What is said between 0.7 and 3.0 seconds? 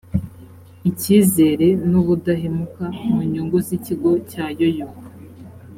icyizere n‘ubudahemuka